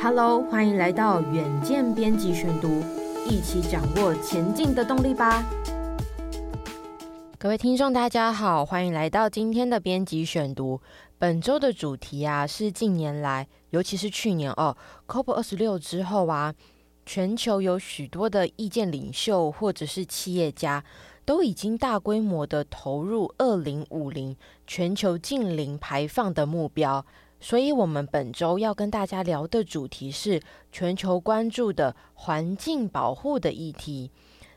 [0.00, 2.84] Hello，欢迎来到远见编辑选读，
[3.28, 5.44] 一起掌握前进的动力吧。
[7.36, 10.80] 各位听众，大家好，欢迎来到今天的编辑选读。
[11.18, 14.76] 本周的主题啊，是近年来，尤其是去年哦
[15.08, 16.54] ，COP 二十六之后啊，
[17.04, 20.84] 全球有许多的意见领袖或者是企业家，
[21.24, 27.04] 都已经大规模的投入二零五零全球净零排放的目标。
[27.40, 30.40] 所以，我们本周要跟大家聊的主题是
[30.72, 34.10] 全球关注的环境保护的议题。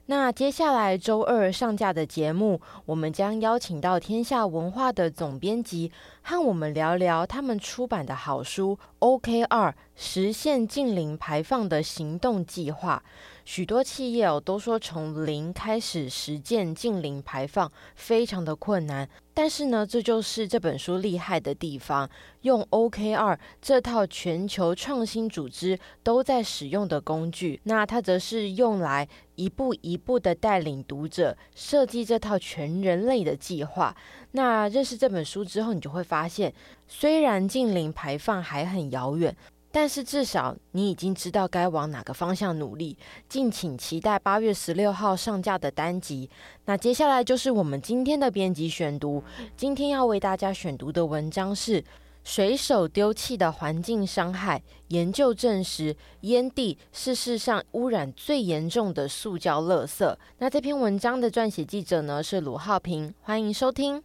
[0.08, 5.92] 那接下来周二上架的节目，我们将邀请到天下文化的总编辑，
[6.24, 13.04] 和我们聊聊他们出版的好书《OKR 实现净零排放的行动计划》。
[13.44, 19.10] 许多企业哦都说，从零开始实践净零排放非常的困难。
[19.34, 22.08] 但是呢，这就是这本书厉害的地方，
[22.42, 33.96] 用 OKR 这套全球创新组织都在使用的工具，那它则是用来一步一步的带领读者设计这套全人类的计划。
[34.32, 36.54] 那认识这本书之后，你就会发现，
[36.88, 39.36] 虽然净零排放还很遥远。
[39.74, 42.98] 但是至少你已经知道该往哪个方向努力，
[43.30, 46.30] 敬请期待八月十六号上架的单集。
[46.66, 49.24] 那接下来就是我们今天的编辑选读，
[49.56, 51.82] 今天要为大家选读的文章是
[52.22, 54.60] 《随手丢弃的环境伤害》，
[54.90, 60.14] 研究证实烟蒂是世上污染最严重的塑胶垃圾。
[60.40, 64.04] 那这篇文章的撰写记者呢是鲁浩平，欢迎收听。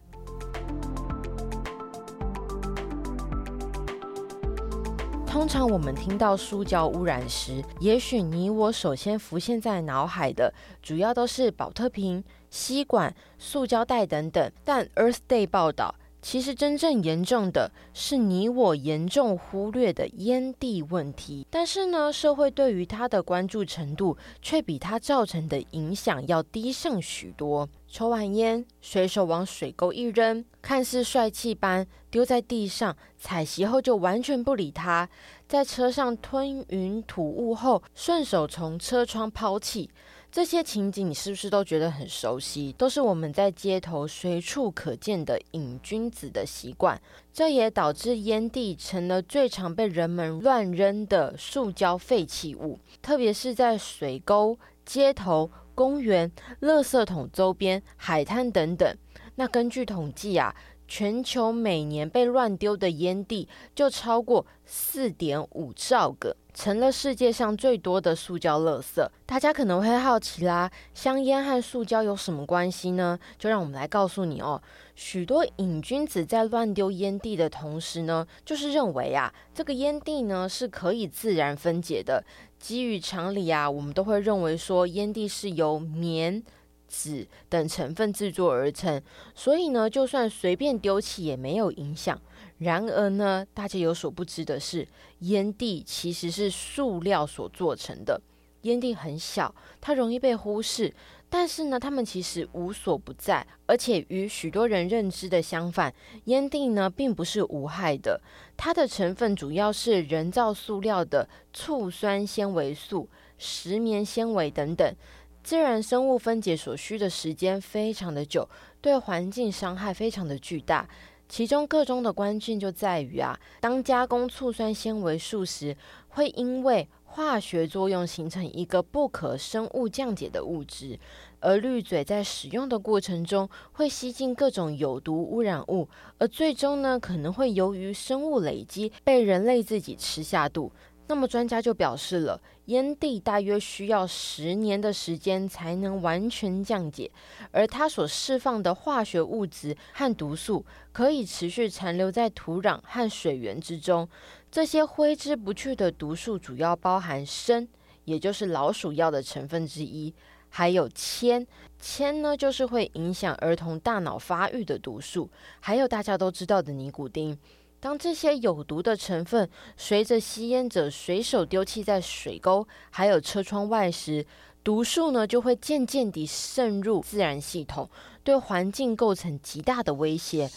[5.27, 14.51] 通常我们听到塑胶污染时，也许你我首先浮现在脑海的，主要都是宝特瓶、吸管、塑胶袋等等。
[14.63, 21.45] 但 Earth Day 报道，其实真正严重的是你我严重忽略的烟蒂问题。
[21.51, 27.69] 但是呢，社会对于它的关注程度却比它造成的影响要低上许多。
[27.89, 35.09] 抽完烟，随手往水沟一扔，看似帅气般丢在地上，踩熄后就完全不理他。
[35.47, 39.89] 在车上吞云吐雾后，顺手从车窗抛弃。
[40.29, 42.73] 这些情景你是不是都觉得很熟悉？
[42.73, 47.01] 都是我们在街头随处可见的瘾君子的习惯。
[47.31, 55.49] 这也导致烟蒂成了最常被人们乱扔的塑胶废弃物，特别是在水沟、街头。
[55.77, 58.97] 公园、垃圾桶周边、海滩等等。
[59.35, 60.55] 那根据统计啊，
[60.87, 69.07] 全球每年被乱丢的烟蒂就超过四点五兆个，成了世界上最多的塑胶垃圾。
[69.27, 73.19] 大家可能会好奇啦，香烟和塑胶有什么关系呢？
[73.37, 74.59] 就让我们来告诉你哦。
[74.95, 82.23] 许多瘾君子在乱丢烟蒂的同时呢，就是认为啊，这个烟蒂呢是可以自然分解的。
[82.59, 86.43] 基于常理啊，我们都会认为说烟蒂是由棉、
[86.87, 89.01] 纸等成分制作而成，
[89.35, 92.19] 所以呢，就算随便丢弃也没有影响。
[92.59, 94.87] 然而呢，大家有所不知的是，
[95.19, 98.19] 烟蒂其实是塑料所做成的。
[98.67, 100.93] 烟蒂很小，它容易被忽视。
[101.29, 105.93] 但是呢，它们其实无所不在，而且与许多人认知的相反，
[106.25, 108.21] 烟蒂呢并不是无害的。
[108.55, 114.95] 它的成分主要是人造塑料的醋酸纤维素、石棉纤维等等，
[115.43, 118.47] 自然生物分解所需的时间非常的久，
[118.79, 120.87] 对环境伤害非常的巨大。
[121.27, 125.75] 其中个中的关键就在于啊，当加工醋酸纤维素时，
[126.07, 130.99] 会因为化学作用形成一个不可生物降解的物质，
[131.39, 135.87] 而滤嘴在使用的过程中会吸进各种有毒污染物，
[136.19, 140.71] 而最终呢，可能会由于生物累积被人类自己吃下肚。
[141.07, 147.09] 那么专家就表示了，烟蒂大约需要十年的时间才能完全降解，
[147.51, 154.07] 而它所释放的化学物质和毒素可以持续残留在土壤和水源之中。
[154.51, 157.67] 这些挥之不去的毒素主要包含砷，
[158.05, 160.13] 也就是老鼠药的成分之一，
[160.49, 161.45] 还有铅，
[161.79, 165.29] 铅呢就是会影响儿童大脑发育的毒素，
[165.59, 167.37] 还有大家都知道的尼古丁。
[167.79, 174.25] 当这些有毒的成分随着吸烟者随手丢弃在水沟，还有车窗外时，
[174.63, 177.89] 毒素呢就会渐渐地渗入自然系统，
[178.23, 180.49] 对环境构成极大的威胁。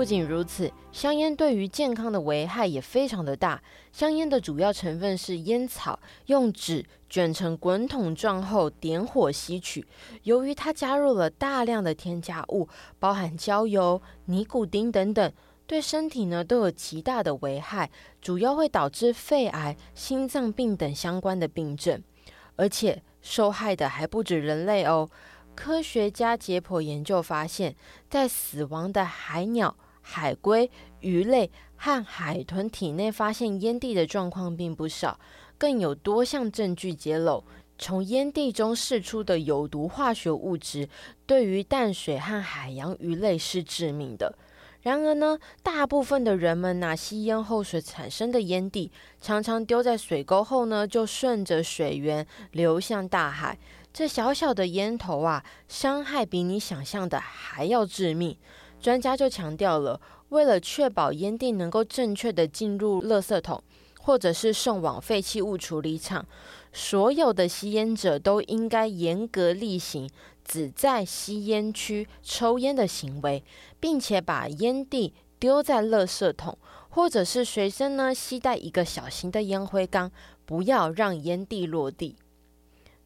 [0.00, 3.62] 不仅如此，香烟对于健康的危害也非常的大。
[3.92, 9.86] 香烟的主要成分是烟草，用纸卷成滚筒状后点火吸取。
[10.22, 12.66] 由于它加入了大量的添加物，
[12.98, 15.30] 包含焦油、尼古丁等等，
[15.66, 17.90] 对身体呢都有极大的危害，
[18.22, 22.02] 主要会导致肺癌、心脏病等相关的病症。
[22.56, 25.10] 而且受害的还不止人类哦。
[25.54, 27.76] 科学家解剖研究发现，
[28.08, 29.76] 在死亡的海鸟、
[30.12, 30.68] 海龟、
[30.98, 35.20] 鱼类和海豚体内发现烟蒂的状况并不少，
[35.56, 37.44] 更有多项证据揭露，
[37.78, 40.88] 从烟蒂中释出的有毒化学物质，
[41.26, 44.36] 对于淡水和海洋鱼类是致命的。
[44.82, 48.90] 然而呢，大部分的人们拿吸烟后所产生的烟蒂，
[49.20, 53.56] 常常丢在水沟后呢，就顺着水源流向大海。
[53.92, 58.36] 这小小的烟头啊，伤害比你想象的还要致命。
[58.80, 60.00] 专家就强调了，
[60.30, 63.62] 为了确保烟蒂能够正确地进入垃圾桶，
[64.00, 66.26] 或者是送往废弃物处理厂，
[66.72, 70.08] 所有的吸烟者都应该严格例行
[70.44, 73.44] 只在吸烟区抽烟的行为，
[73.78, 76.56] 并且把烟蒂丢在垃圾桶，
[76.88, 80.10] 或者是随身呢携带一个小型的烟灰缸，
[80.46, 82.16] 不要让烟蒂落地。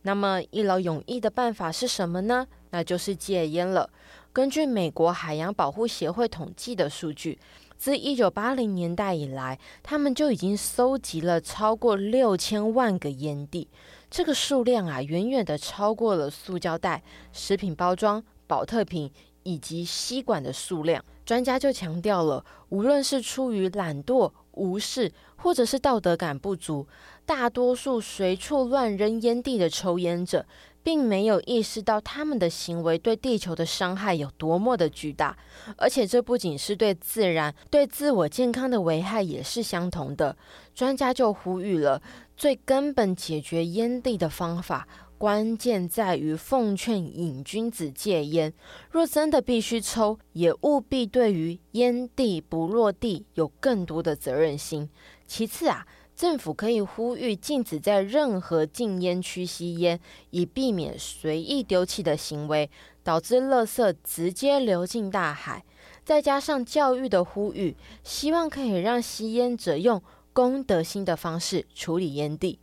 [0.03, 2.47] 那么一劳永逸的办法是什么呢？
[2.71, 3.88] 那就是戒烟了。
[4.35, 7.39] 根据美国海洋保护协会统计的数据，
[7.79, 13.69] 自一九八零年代以来，他们就已经搜集了超过六千万个烟蒂。
[14.11, 19.09] 这个数量啊，远远的超过了塑胶袋、食品包装、保特瓶
[19.45, 21.05] 以及吸管的数量。
[21.25, 26.87] 专家就强调了，无论是出于懒惰、无视，或者是道德感不足。
[27.27, 30.45] 大多数随处乱扔烟蒂的抽烟者，
[30.83, 35.37] 并没有意识到他们的行为对地球的伤害有多么的巨大，
[35.79, 40.37] 而且这不仅是对自然、对自我健康的危害也是相同的。
[40.75, 42.03] 专家就呼吁了，
[42.37, 44.87] 最根本解决烟蒂的方法，
[45.19, 48.52] 关键在于奉劝瘾君子戒烟。
[48.90, 54.88] 若真的必须抽，也务必对于烟蒂不落地有更多的责任心。
[55.26, 55.87] 其次啊。
[56.16, 59.99] 政府可以呼吁禁止在任何禁烟区吸烟，
[60.31, 62.70] 以避免随意丢弃的行为，
[63.02, 65.64] 导致垃圾直接流进大海。
[66.05, 70.00] 再加上教育的呼吁，希望可以让吸烟者用
[70.32, 72.61] 公德心的方式处理烟蒂。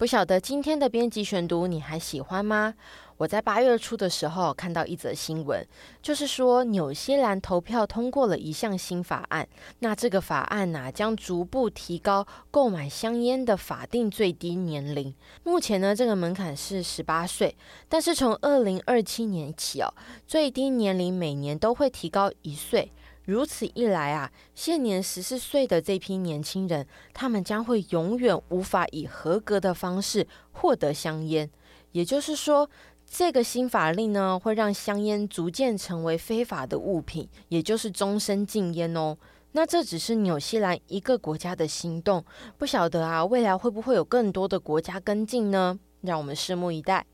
[0.00, 2.72] 不晓得今天的编辑选读你还喜欢吗？
[3.18, 5.62] 我在八月初的时候看到一则新闻，
[6.00, 9.46] 就是说纽西兰投票通过了一项新法案。
[9.80, 15.14] 那这个法案呢、将逐步提高购买香烟的法定最低年龄。
[15.44, 17.54] 目前呢，这个门槛是十八岁，
[17.86, 19.92] 但是从二零二七年起哦，
[20.26, 22.90] 最低年龄每年都会提高一岁。
[23.30, 26.84] 如此一来啊，现年十四岁的这批年轻人，
[27.14, 31.48] 他们将会永远无法以合格的方式获得香烟。
[31.92, 32.68] 也就是说，
[33.06, 39.16] 这个新法令呢，会让香烟逐渐成为非法的物品，也就是终身禁烟哦。
[39.52, 42.24] 那这只是纽西兰一个国家的行动，
[42.58, 45.78] 不晓得啊，未来会不会有更多的国家跟进呢？
[46.00, 47.06] 让我们拭目以待。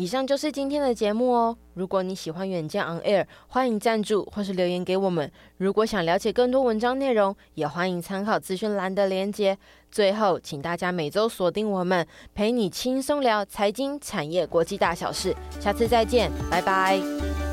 [0.00, 1.54] 以上就是今天的节目哦。
[1.74, 5.30] 如果你喜欢远见 On Air，欢迎赞助或是留言给我们。
[5.58, 9.58] 如果想了解更多文章内容，也欢迎参考资讯栏的连接。
[9.90, 15.36] 最后，请大家每周锁定我们，陪你轻松聊财经、产业、国际大小事。
[15.60, 17.49] 下次再见，拜拜。